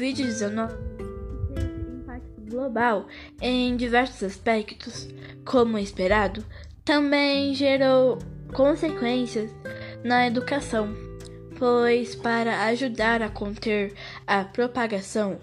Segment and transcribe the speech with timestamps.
[0.00, 0.70] Covid-19
[1.54, 3.06] teve impacto global
[3.38, 5.06] em diversos aspectos,
[5.44, 6.42] como esperado,
[6.82, 8.18] também gerou
[8.54, 9.50] consequências
[10.02, 10.94] na educação,
[11.58, 13.92] pois para ajudar a conter
[14.26, 15.38] a propagação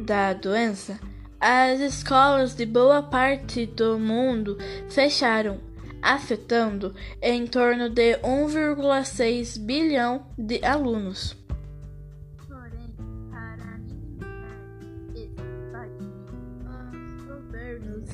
[0.00, 0.98] da doença,
[1.38, 4.58] as escolas de boa parte do mundo
[4.88, 5.60] fecharam,
[6.02, 11.39] afetando em torno de 1,6 bilhão de alunos.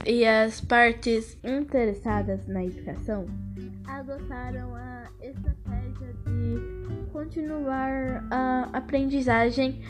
[0.06, 3.26] E as partes interessadas na educação
[3.88, 9.82] adotaram a estratégia de continuar a aprendizagem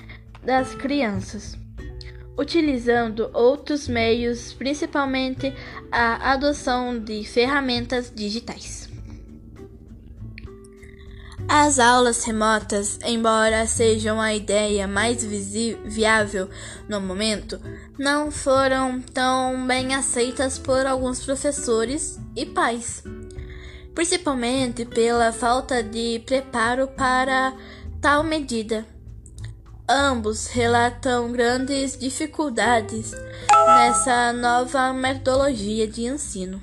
[0.43, 1.59] das crianças
[2.39, 5.53] utilizando outros meios, principalmente
[5.91, 8.86] a adoção de ferramentas digitais.
[11.49, 15.25] As aulas remotas, embora sejam a ideia mais
[15.85, 16.51] viável
[16.89, 17.61] no momento,
[17.97, 23.05] não foram tão bem aceitas por alguns professores e pais,
[23.95, 27.53] principalmente pela falta de preparo para
[28.01, 28.85] tal medida.
[29.89, 33.13] Ambos relatam grandes dificuldades
[33.69, 36.61] nessa nova metodologia de ensino.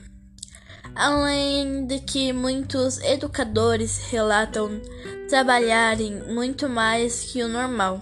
[0.96, 4.82] Além de que muitos educadores relatam
[5.30, 8.02] trabalharem muito mais que o normal,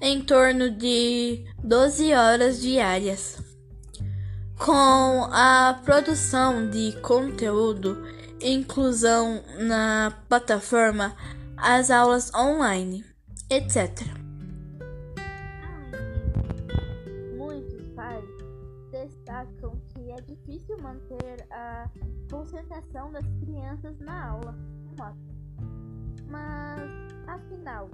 [0.00, 3.38] em torno de 12 horas diárias.
[4.58, 8.02] Com a produção de conteúdo,
[8.40, 11.14] inclusão na plataforma,
[11.56, 13.04] as aulas online
[13.50, 14.17] etc.
[20.18, 21.88] é difícil manter a
[22.30, 24.54] concentração das crianças na aula
[26.28, 26.90] Mas,
[27.28, 27.88] afinal,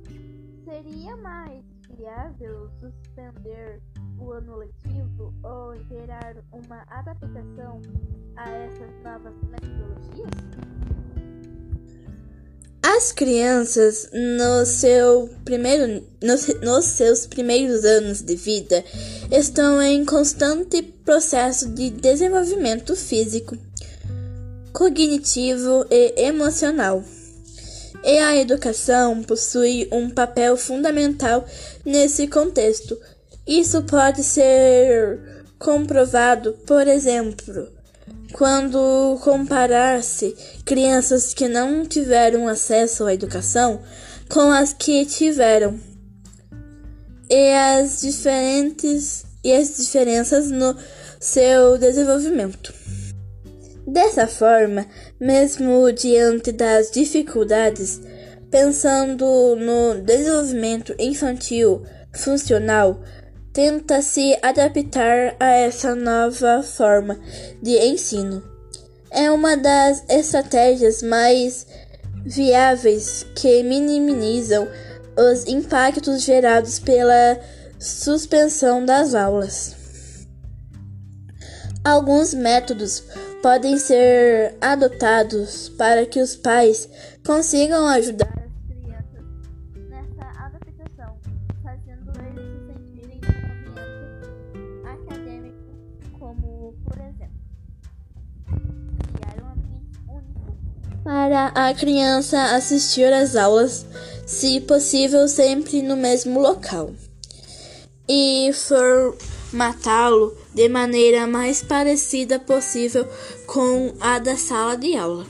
[0.64, 1.62] seria mais
[1.96, 3.82] viável suspender
[4.18, 7.80] o ano letivo ou gerar uma adaptação
[8.36, 11.03] a essas novas metodologias?
[12.96, 18.84] As crianças, no seu primeiro, nos, nos seus primeiros anos de vida,
[19.32, 23.58] estão em constante processo de desenvolvimento físico,
[24.72, 27.02] cognitivo e emocional.
[28.04, 31.44] E a educação possui um papel fundamental
[31.84, 32.96] nesse contexto.
[33.44, 35.18] Isso pode ser
[35.58, 37.68] comprovado, por exemplo,
[38.34, 43.80] quando comparar-se crianças que não tiveram acesso à educação
[44.28, 45.78] com as que tiveram
[47.30, 50.76] e as diferentes e as diferenças no
[51.20, 52.74] seu desenvolvimento.
[53.86, 54.84] Dessa forma,
[55.20, 58.00] mesmo diante das dificuldades,
[58.50, 63.00] pensando no desenvolvimento infantil funcional,
[63.54, 67.16] tenta se adaptar a essa nova forma
[67.62, 68.42] de ensino.
[69.12, 71.64] É uma das estratégias mais
[72.26, 74.68] viáveis que minimizam
[75.16, 77.38] os impactos gerados pela
[77.78, 79.76] suspensão das aulas.
[81.84, 83.04] Alguns métodos
[83.40, 86.88] podem ser adotados para que os pais
[87.24, 88.43] consigam ajudar
[101.04, 103.84] para a criança assistir às aulas,
[104.26, 106.90] se possível, sempre no mesmo local,
[108.08, 113.06] e formatá-lo de maneira mais parecida possível
[113.46, 115.26] com a da sala de aula.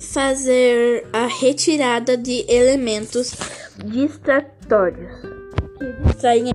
[0.00, 3.32] Fazer a retirada de elementos
[3.84, 5.12] distratórios
[5.78, 6.52] que distraem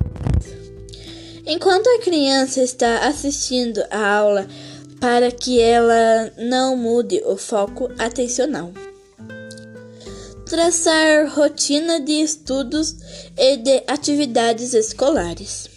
[1.50, 4.46] Enquanto a criança está assistindo a aula,
[5.00, 8.72] para que ela não mude o foco atencional.
[10.50, 12.96] Traçar rotina de estudos
[13.38, 15.70] e de atividades escolares.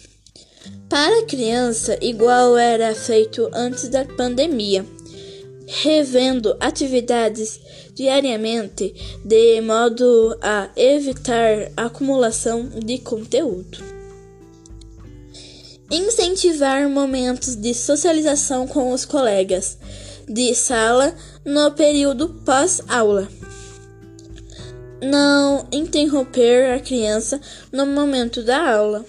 [0.87, 4.85] Para a criança, igual era feito antes da pandemia,
[5.67, 7.59] revendo atividades
[7.93, 14.00] diariamente de modo a evitar acumulação de conteúdo.
[15.91, 19.77] Incentivar momentos de socialização com os colegas
[20.25, 23.27] de sala no período pós-aula.
[25.01, 27.41] Não interromper a criança
[27.73, 29.05] no momento da aula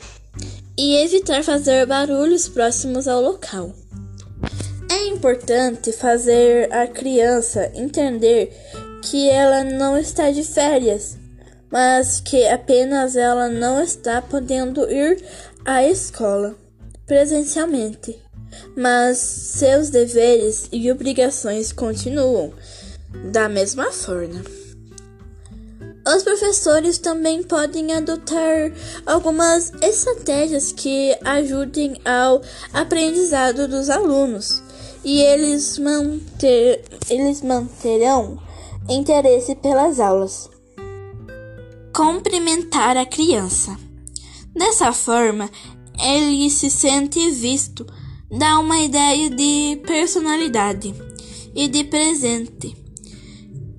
[0.76, 3.73] e evitar fazer barulhos próximos ao local.
[4.90, 8.52] É importante fazer a criança entender
[9.05, 11.17] que ela não está de férias,
[11.70, 15.25] mas que apenas ela não está podendo ir
[15.64, 16.61] à escola
[17.06, 18.19] presencialmente.
[18.76, 22.52] Mas seus deveres e obrigações continuam
[23.32, 24.43] da mesma forma.
[26.06, 28.72] Os professores também podem adotar
[29.06, 34.62] algumas estratégias que ajudem ao aprendizado dos alunos
[35.04, 38.37] e eles, manter, eles manterão
[38.88, 40.50] interesse pelas aulas.
[41.94, 43.76] Cumprimentar a criança.
[44.54, 45.49] Dessa forma,
[45.99, 47.87] ele se sente visto,
[48.31, 50.94] dá uma ideia de personalidade
[51.55, 52.83] e de presente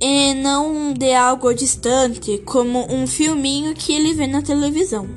[0.06, 5.08] e não de algo distante, como um filminho que ele vê na televisão.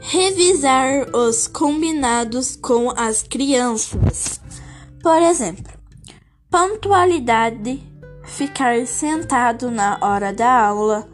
[0.00, 4.40] Revisar os combinados com as crianças.
[5.02, 5.72] Por exemplo,
[6.48, 7.82] pontualidade,
[8.22, 11.08] ficar sentado na hora da aula,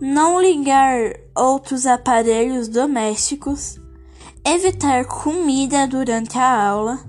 [0.00, 3.80] não ligar outros aparelhos domésticos,
[4.44, 7.00] evitar comida durante a aula,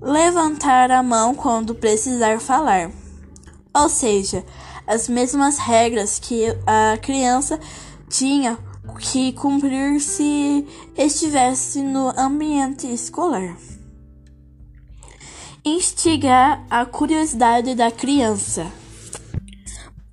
[0.00, 2.90] levantar a mão quando precisar falar
[3.76, 4.42] ou seja,
[4.86, 7.60] as mesmas regras que a criança
[8.08, 8.58] tinha
[8.98, 10.66] que cumprir se
[10.96, 13.54] estivesse no ambiente escolar.
[15.62, 18.66] Instigar a curiosidade da criança.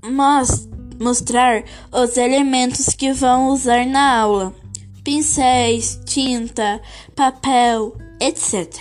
[0.03, 0.67] Mas
[1.03, 4.55] mostrar os elementos que vão usar na aula:
[5.03, 6.81] pincéis, tinta,
[7.15, 8.73] papel, etc.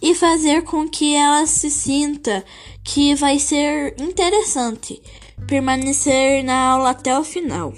[0.00, 2.44] E fazer com que ela se sinta
[2.84, 5.02] que vai ser interessante
[5.46, 7.72] permanecer na aula até o final.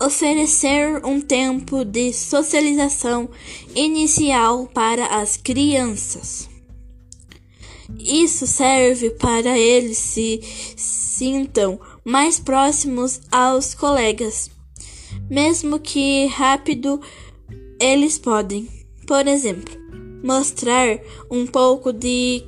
[0.00, 3.28] Oferecer um tempo de socialização
[3.74, 6.48] inicial para as crianças.
[7.98, 10.40] Isso serve para eles se
[10.76, 14.50] sintam mais próximos aos colegas,
[15.30, 17.00] mesmo que rápido
[17.80, 18.68] eles podem.
[19.06, 19.74] Por exemplo,
[20.22, 20.98] mostrar
[21.30, 22.44] um pouco de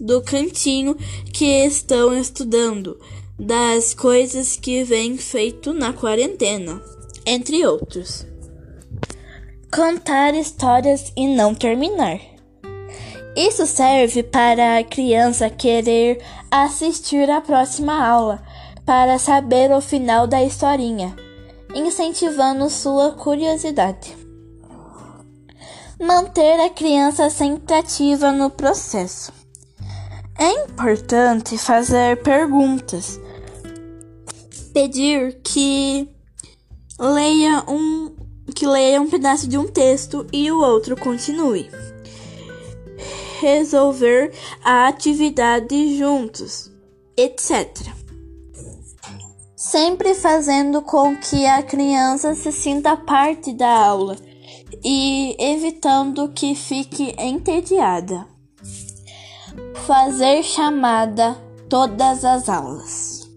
[0.00, 0.96] do cantinho
[1.32, 2.98] que estão estudando,
[3.38, 6.82] das coisas que vem feito na quarentena,
[7.26, 8.26] entre outros.
[9.72, 12.37] Contar histórias e não terminar.
[13.38, 16.20] Isso serve para a criança querer
[16.50, 18.42] assistir à próxima aula,
[18.84, 21.14] para saber o final da historinha,
[21.72, 24.16] incentivando sua curiosidade.
[26.00, 29.32] Manter a criança sempre ativa no processo.
[30.36, 33.20] É importante fazer perguntas,
[34.74, 36.08] pedir que
[36.98, 38.16] leia um
[38.52, 41.70] que leia um pedaço de um texto e o outro continue.
[43.40, 44.32] Resolver
[44.64, 46.72] a atividade juntos,
[47.16, 47.68] etc.
[49.56, 54.16] Sempre fazendo com que a criança se sinta parte da aula
[54.84, 58.26] e evitando que fique entediada
[59.86, 61.34] fazer chamada
[61.68, 63.30] todas as aulas,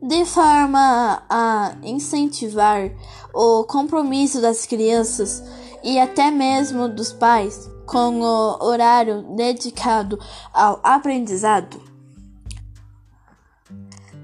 [0.00, 2.90] de forma a incentivar
[3.34, 5.42] o compromisso das crianças
[5.82, 10.18] e até mesmo dos pais com o horário dedicado
[10.52, 11.80] ao aprendizado.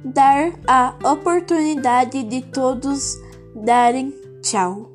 [0.05, 3.17] Dar a oportunidade de todos
[3.55, 4.91] darem tchau.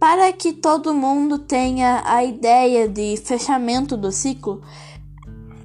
[0.00, 4.62] Para que todo mundo tenha a ideia de fechamento do ciclo,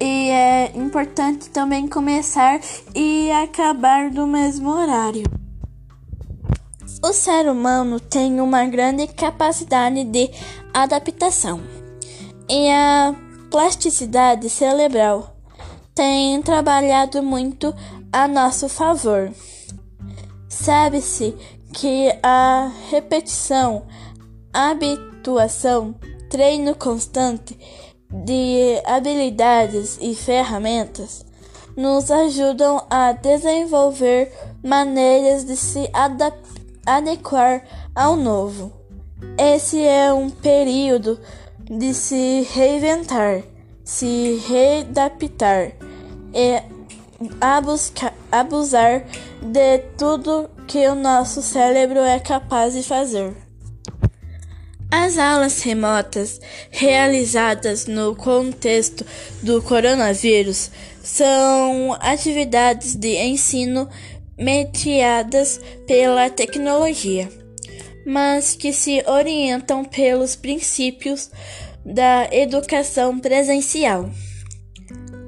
[0.00, 2.58] e é importante também começar
[2.94, 5.24] e acabar do mesmo horário.
[7.02, 10.30] O ser humano tem uma grande capacidade de
[10.72, 11.60] adaptação
[12.48, 13.14] e a
[13.50, 15.36] plasticidade cerebral
[15.94, 17.74] tem trabalhado muito
[18.12, 19.32] a nosso favor.
[20.48, 21.36] Sabe-se
[21.72, 23.86] que a repetição,
[24.52, 25.94] habituação,
[26.28, 27.58] treino constante
[28.10, 31.24] de habilidades e ferramentas
[31.76, 35.90] nos ajudam a desenvolver maneiras de se
[36.86, 38.79] adequar ao novo.
[39.38, 41.18] Esse é um período
[41.70, 43.42] de se reinventar,
[43.84, 45.72] se readaptar
[46.34, 46.62] e
[48.30, 49.04] abusar
[49.42, 53.34] de tudo que o nosso cérebro é capaz de fazer.
[54.90, 59.06] As aulas remotas realizadas no contexto
[59.40, 60.70] do coronavírus
[61.02, 63.88] são atividades de ensino
[64.36, 67.28] mediadas pela tecnologia,
[68.10, 71.30] mas que se orientam pelos princípios
[71.84, 74.10] da educação presencial.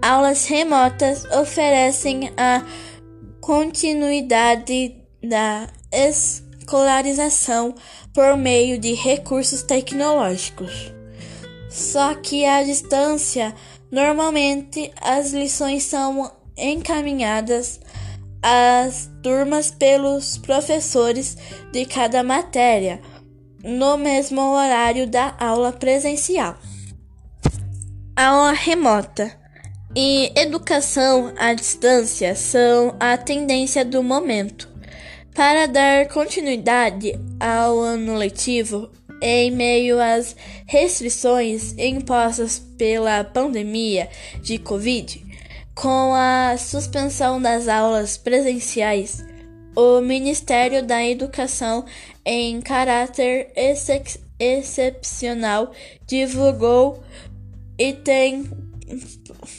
[0.03, 2.67] aulas remotas oferecem a
[3.41, 7.73] continuidade da escolarização
[8.13, 10.93] por meio de recursos tecnológicos.
[11.71, 13.55] Só que à distância,
[13.93, 17.79] normalmente as lições são encaminhadas
[18.43, 21.37] às turmas pelos professores
[21.73, 23.01] de cada matéria
[23.63, 26.57] no mesmo horário da aula presencial.
[28.17, 29.33] Aula remota
[29.95, 34.69] e educação à distância são a tendência do momento.
[35.35, 44.11] Para dar continuidade ao ano letivo, em meio às restrições impostas pela pandemia
[44.43, 45.25] de Covid,
[45.75, 49.25] com a suspensão das aulas presenciais,
[49.75, 51.85] o Ministério da Educação,
[52.25, 53.89] em caráter ex
[54.39, 55.73] excepcional,
[56.07, 57.03] divulgou
[57.79, 58.51] e tem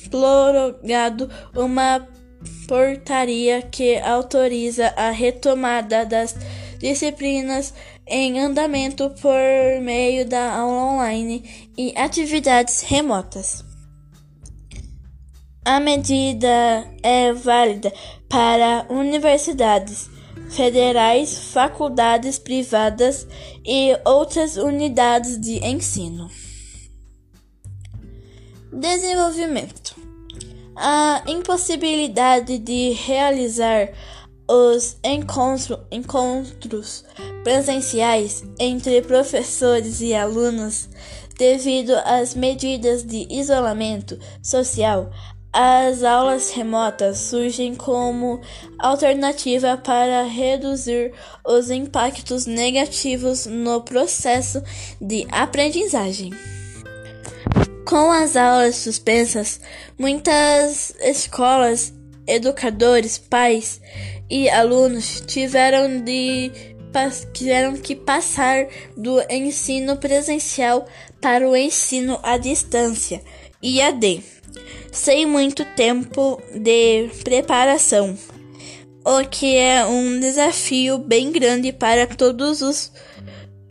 [0.10, 2.08] prorrogado uma
[2.68, 6.36] portaria que autoriza a retomada das
[6.80, 7.74] disciplinas
[8.06, 13.73] em andamento por meio da aula online e atividades remotas.
[15.66, 17.94] A medida é válida
[18.28, 20.10] para universidades
[20.50, 23.26] federais, faculdades privadas
[23.66, 26.30] e outras unidades de ensino.
[28.74, 29.96] Desenvolvimento:
[30.76, 33.94] A impossibilidade de realizar
[34.50, 37.06] os encontro, encontros
[37.46, 40.90] presenciais entre professores e alunos
[41.38, 45.10] devido às medidas de isolamento social
[45.54, 48.42] as aulas remotas surgem como
[48.80, 51.14] alternativa para reduzir
[51.46, 54.64] os impactos negativos no processo
[55.00, 56.32] de aprendizagem.
[57.86, 59.62] Com as aulas suspensas,
[60.00, 61.94] muitas escolas,
[62.26, 63.80] educadores, pais
[64.28, 66.52] e alunos tiveram, de,
[67.32, 68.66] tiveram que passar
[68.98, 70.88] do ensino presencial
[71.22, 73.22] para o ensino à distância,
[73.62, 74.34] IAD
[74.92, 78.18] sem muito tempo de preparação,
[79.04, 82.92] o que é um desafio bem grande para todos os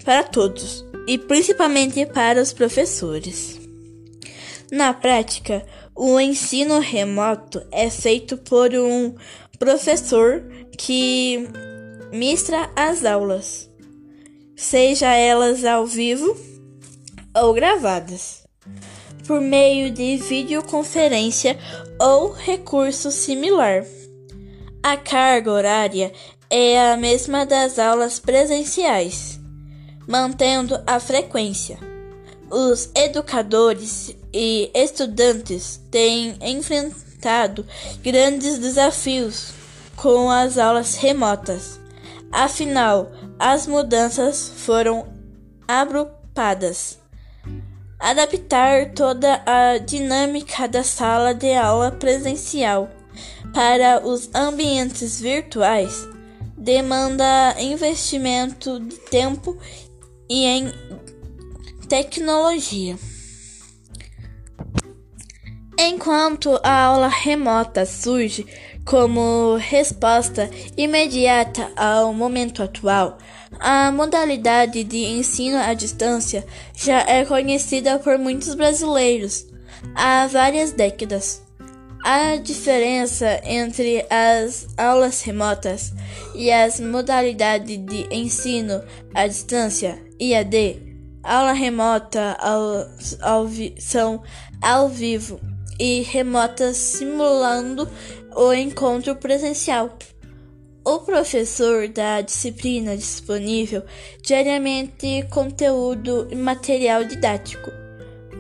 [0.05, 3.61] para todos e principalmente para os professores.
[4.71, 9.15] Na prática, o ensino remoto é feito por um
[9.59, 10.43] professor
[10.77, 11.49] que
[12.11, 13.71] ministra as aulas,
[14.57, 16.37] seja elas ao vivo
[17.35, 18.43] ou gravadas
[19.27, 21.59] por meio de videoconferência
[21.99, 23.85] ou recurso similar.
[24.83, 26.13] A carga horária
[26.51, 29.41] é a mesma das aulas presenciais,
[30.07, 31.79] mantendo a frequência.
[32.51, 37.65] Os educadores e estudantes têm enfrentado
[38.03, 39.55] grandes desafios
[39.97, 41.81] com as aulas remotas.
[42.31, 45.07] Afinal, as mudanças foram
[45.67, 47.02] abruptas
[48.03, 52.91] adaptar toda a dinâmica da sala de aula presencial
[53.55, 56.09] para os ambientes virtuais
[56.59, 59.57] demanda investimento de tempo
[60.29, 60.73] e em
[61.89, 62.99] tecnologia.
[65.79, 68.47] Enquanto a aula remota surge
[68.85, 73.19] como resposta imediata ao momento atual,
[73.61, 76.45] a modalidade de ensino à distância
[76.75, 79.47] já é conhecida por muitos brasileiros
[79.95, 81.43] há várias décadas.
[82.05, 85.93] A diferença entre as aulas remotas
[86.35, 88.83] e as modalidades de ensino
[89.15, 90.83] à distância IAD,
[91.23, 92.89] aula remota ao,
[93.21, 94.21] ao vi, são
[94.61, 95.41] ao vivo
[95.79, 97.89] e remotas simulando
[98.35, 99.97] o encontro presencial.
[100.85, 103.85] O professor dá disciplina disponível
[104.21, 107.71] diariamente conteúdo e material didático,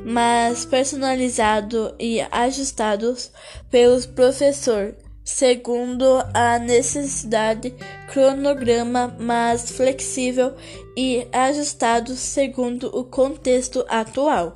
[0.04, 3.30] mas personalizado e ajustados
[3.70, 4.92] pelo professor,
[5.24, 7.72] segundo a necessidade,
[8.12, 10.52] cronograma mais flexível
[10.96, 14.54] e ajustado segundo o contexto atual.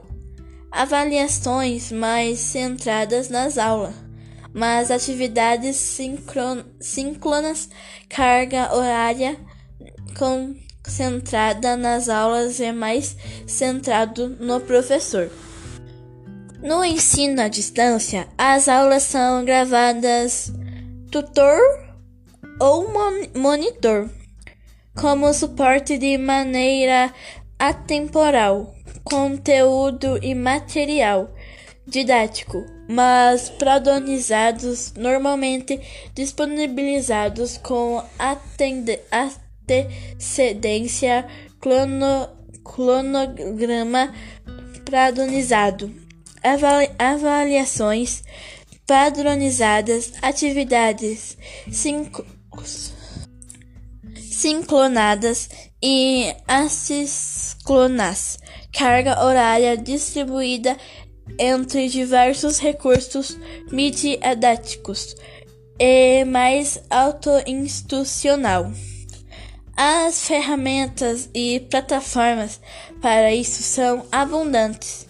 [0.73, 4.06] Avaliações mais centradas nas aulas
[4.57, 5.77] mas atividades
[6.81, 7.69] síncronas,
[8.09, 9.37] carga horária
[10.19, 13.15] concentrada nas aulas é mais
[13.47, 15.31] centrado no professor.
[16.63, 20.51] No ensino à distância, as aulas são gravadas
[21.11, 21.61] tutor
[22.59, 22.89] ou
[23.35, 24.09] monitor
[24.99, 27.13] como suporte de maneira
[27.59, 31.31] atemporal, conteúdo e material
[31.87, 35.81] didático, mas padronizados, normalmente
[36.15, 38.03] disponibilizados com
[39.69, 41.27] antecedência
[42.63, 44.15] cronograma
[44.89, 45.93] padronizado,
[46.43, 48.23] avali, avaliações
[48.87, 51.37] padronizadas, atividades
[54.31, 55.49] sincronadas
[55.83, 58.39] e assíncronas,
[58.73, 60.77] carga horária distribuída
[61.39, 63.39] entre diversos recursos
[63.71, 65.17] midiáticos
[65.79, 68.73] e mais autoinstitucional.
[69.77, 72.61] As ferramentas e plataformas
[73.03, 75.07] para isso são abundantes.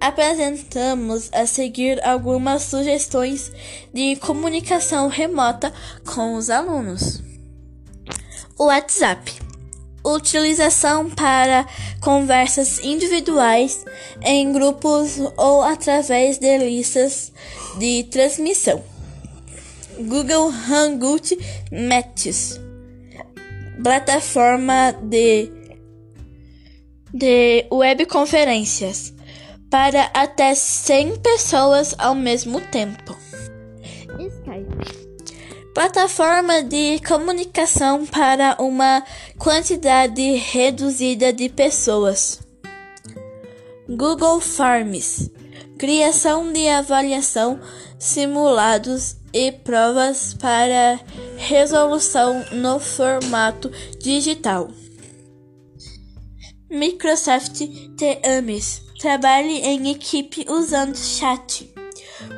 [0.00, 3.50] Apresentamos a seguir algumas sugestões
[3.92, 5.72] de comunicação remota
[6.04, 7.22] com os alunos.
[8.58, 9.47] O WhatsApp.
[10.14, 11.66] Utilização para
[12.00, 13.84] conversas individuais,
[14.22, 17.30] em grupos ou através de listas
[17.78, 18.82] de transmissão.
[19.98, 21.36] Google Hangout
[21.70, 22.58] Meets.
[23.82, 25.50] Plataforma de,
[27.12, 29.12] de webconferências
[29.70, 33.27] para até 100 pessoas ao mesmo tempo.
[35.78, 39.00] Plataforma de comunicação para uma
[39.38, 42.40] quantidade reduzida de pessoas.
[43.88, 45.30] Google Forms
[45.78, 47.60] criação de avaliação,
[47.96, 50.98] simulados e provas para
[51.36, 53.70] resolução no formato
[54.00, 54.68] digital.
[56.68, 57.62] Microsoft
[57.96, 61.72] Teams trabalhe em equipe usando chat,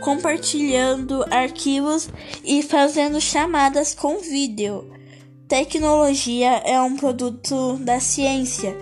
[0.01, 2.09] compartilhando arquivos
[2.45, 4.91] e fazendo chamadas com vídeo.
[5.49, 8.77] Tecnologia é um produto da ciência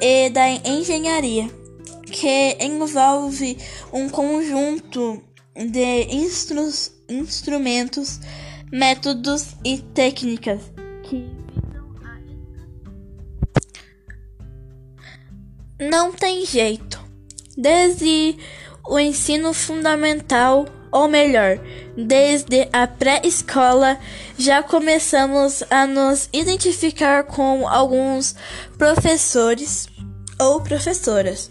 [0.00, 1.50] e da engenharia
[2.10, 3.58] que envolve
[3.92, 5.22] um conjunto
[5.54, 6.70] de instru
[7.08, 8.20] instrumentos,
[8.70, 10.60] métodos e técnicas
[11.02, 11.24] que
[15.80, 16.98] não tem jeito.
[17.56, 18.36] Desde
[18.88, 21.60] o ensino fundamental, ou melhor,
[21.96, 23.98] desde a pré-escola,
[24.38, 28.34] já começamos a nos identificar com alguns
[28.76, 29.88] professores
[30.38, 31.50] ou professoras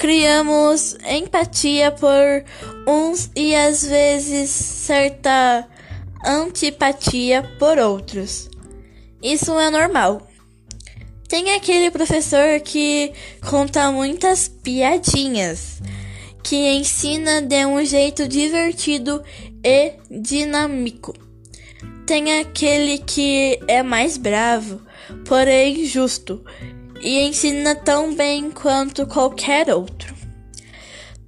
[0.00, 2.42] criamos empatia por
[2.86, 5.68] uns e às vezes certa
[6.24, 8.48] antipatia por outros.
[9.22, 10.26] Isso é normal.
[11.28, 13.12] Tem aquele professor que
[13.46, 15.82] conta muitas piadinhas,
[16.42, 19.22] que ensina de um jeito divertido
[19.64, 21.14] e dinâmico.
[22.06, 24.80] Tem aquele que é mais bravo,
[25.26, 26.44] porém justo
[27.00, 30.14] e ensina tão bem quanto qualquer outro.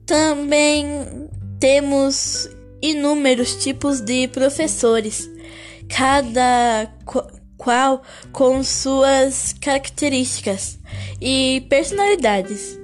[0.05, 2.49] Também temos
[2.83, 5.31] inúmeros tipos de professores,
[5.89, 6.93] cada
[7.57, 10.79] qual com suas características
[11.21, 12.79] e personalidades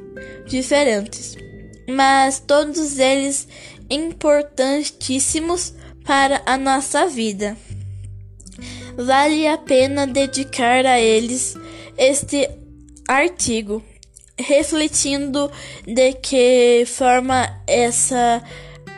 [0.47, 1.37] diferentes,
[1.89, 3.49] mas todos eles
[3.89, 5.73] importantíssimos
[6.05, 7.57] para a nossa vida.
[8.97, 11.55] Vale a pena dedicar a eles
[11.97, 12.51] este
[13.09, 13.83] artigo
[14.39, 15.51] refletindo
[15.87, 18.43] de que forma essa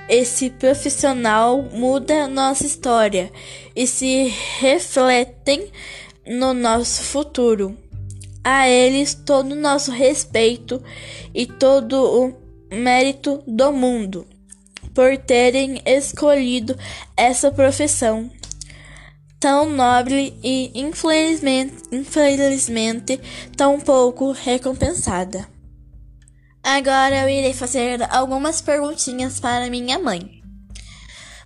[0.08, 3.30] esse profissional muda nossa história
[3.76, 5.70] e se refletem
[6.26, 7.76] no nosso futuro.
[8.42, 10.82] A eles todo o nosso respeito
[11.32, 12.39] e todo o
[12.70, 14.26] mérito do mundo
[14.94, 16.76] por terem escolhido
[17.16, 18.30] essa profissão
[19.40, 23.18] tão nobre e infelizmente, infelizmente
[23.56, 25.48] tão pouco recompensada.
[26.62, 30.42] Agora eu irei fazer algumas perguntinhas para minha mãe.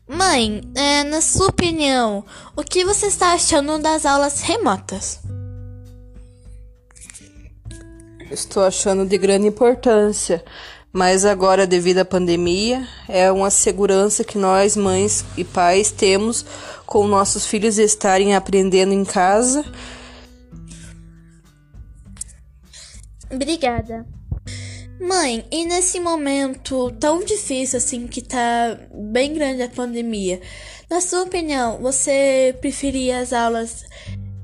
[0.06, 2.24] Mãe, é, na sua opinião,
[2.56, 5.20] o que você está achando das aulas remotas?
[8.30, 10.44] Estou achando de grande importância,
[10.94, 16.46] mas agora, devido à pandemia, é uma segurança que nós, mães e pais, temos
[16.86, 19.64] com nossos filhos estarem aprendendo em casa.
[23.28, 24.06] Obrigada.
[25.00, 30.40] Mãe, e nesse momento tão difícil assim que tá bem grande a pandemia,
[30.88, 33.84] na sua opinião, você preferia as aulas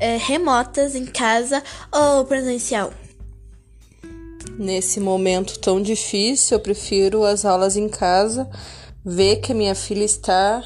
[0.00, 2.92] é, remotas em casa ou presencial?
[4.58, 8.48] Nesse momento tão difícil, eu prefiro as aulas em casa,
[9.04, 10.62] ver que a minha filha está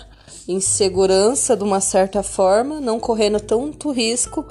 [0.47, 4.47] em segurança de uma certa forma, não correndo tanto risco,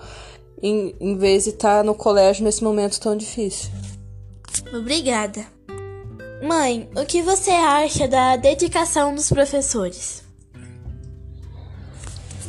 [0.61, 3.69] em, em vez de estar no colégio nesse momento tão difícil.
[4.73, 5.45] Obrigada.
[6.41, 10.23] Mãe, o que você acha da dedicação dos professores?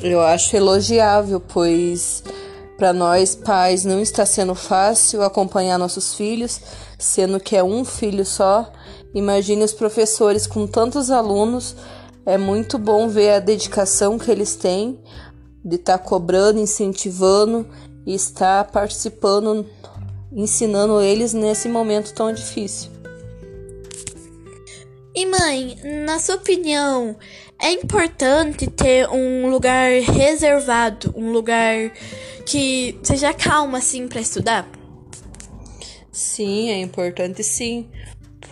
[0.03, 2.23] Eu acho elogiável, pois
[2.77, 6.61] para nós pais não está sendo fácil acompanhar nossos filhos,
[6.99, 8.71] sendo que é um filho só.
[9.15, 11.77] Imagine os professores com tantos alunos.
[12.27, 14.99] É muito bom ver a dedicação que eles têm
[15.65, 17.67] de estar tá cobrando, incentivando
[18.05, 19.67] e estar participando,
[20.33, 22.91] ensinando eles nesse momento tão difícil.
[25.15, 27.17] E mãe, na sua opinião,
[27.63, 31.93] é importante ter um lugar reservado, um lugar
[32.47, 34.69] que seja calmo assim para estudar?
[36.13, 37.89] Sim, é importante sim,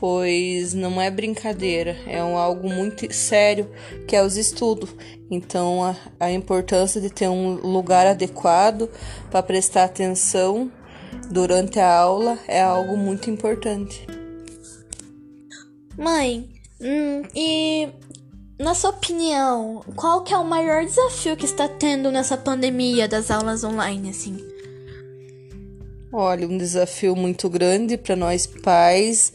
[0.01, 3.71] pois não é brincadeira, é um, algo muito sério
[4.09, 4.91] que é os estudos.
[5.31, 8.91] Então, a, a importância de ter um lugar adequado
[9.31, 10.71] para prestar atenção
[11.31, 14.07] durante a aula é algo muito importante.
[15.97, 16.51] Mãe,
[16.81, 17.89] hum, e
[18.63, 23.31] na sua opinião, qual que é o maior desafio que está tendo nessa pandemia das
[23.31, 24.39] aulas online, assim?
[26.13, 29.33] Olha, um desafio muito grande para nós pais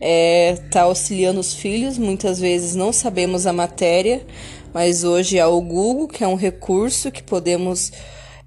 [0.00, 1.98] é estar tá auxiliando os filhos.
[1.98, 4.24] Muitas vezes não sabemos a matéria,
[4.72, 7.90] mas hoje há o Google, que é um recurso que podemos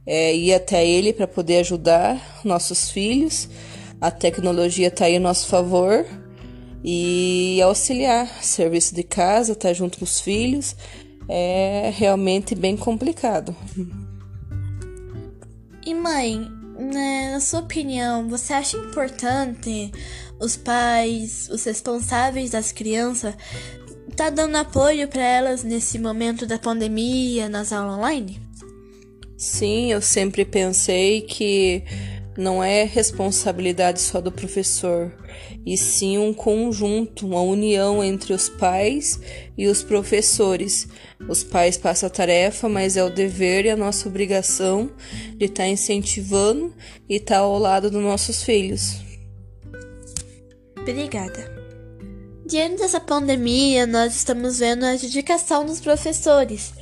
[0.05, 3.49] é, ir até ele para poder ajudar nossos filhos.
[3.99, 6.05] A tecnologia está aí a nosso favor
[6.83, 8.43] e auxiliar.
[8.43, 10.75] Serviço de casa, estar tá junto com os filhos,
[11.27, 13.55] é realmente bem complicado.
[15.85, 16.47] E mãe,
[16.79, 19.91] né, na sua opinião, você acha importante
[20.39, 23.35] os pais, os responsáveis das crianças,
[24.15, 28.39] tá dando apoio para elas nesse momento da pandemia, nas aulas online?
[29.37, 31.83] Sim, eu sempre pensei que
[32.41, 35.13] não é responsabilidade só do professor,
[35.65, 39.19] e sim um conjunto, uma união entre os pais
[39.57, 40.87] e os professores.
[41.29, 44.89] Os pais passam a tarefa, mas é o dever e a nossa obrigação
[45.37, 46.73] de estar tá incentivando
[47.07, 48.97] e estar tá ao lado dos nossos filhos.
[50.77, 51.61] Obrigada.
[52.45, 56.73] Diante dessa pandemia, nós estamos vendo a dedicação dos professores,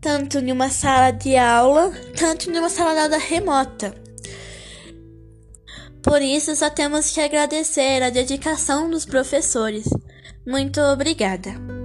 [0.00, 4.05] tanto em uma sala de aula, tanto em uma sala de aula remota.
[6.06, 9.88] Por isso, só temos que agradecer a dedicação dos professores.
[10.46, 11.75] Muito obrigada.